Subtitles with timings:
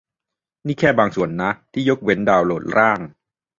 [0.65, 2.99] นี่แค่บางส่วนนะ ที่ยกเว้น ดาวน์โหลดร่าง